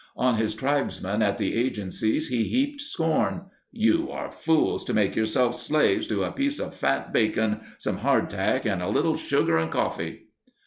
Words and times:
On 0.17 0.33
his 0.37 0.55
tribesmen 0.55 1.21
at 1.21 1.37
the 1.37 1.53
agencies 1.55 2.29
he 2.29 2.45
heaped 2.45 2.81
scorn: 2.81 3.45
"You 3.71 4.09
are 4.09 4.31
fools 4.31 4.83
to 4.85 4.95
make 4.95 5.15
yourselves 5.15 5.59
slaves 5.59 6.07
to 6.07 6.23
a 6.23 6.31
piece 6.31 6.57
of 6.59 6.73
fat 6.73 7.13
bacon, 7.13 7.59
some 7.77 7.97
hard 7.97 8.27
tack, 8.27 8.65
and 8.65 8.81
a 8.81 8.89
little 8.89 9.15
sugar 9.15 9.59
and 9.59 9.69
coffee." 9.69 10.29